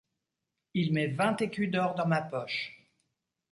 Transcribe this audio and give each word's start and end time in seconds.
Il 0.73 0.93
met 0.93 1.09
vingt 1.15 1.39
écus 1.43 1.69
d’or 1.69 1.93
dans 1.93 2.07
ma 2.07 2.23
poche. 2.23 2.71